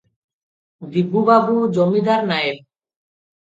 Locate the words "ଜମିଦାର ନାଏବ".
1.77-2.57